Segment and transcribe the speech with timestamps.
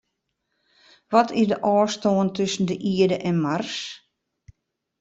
[1.13, 3.75] Wat is de ôfstân tusken de Ierde en Mars?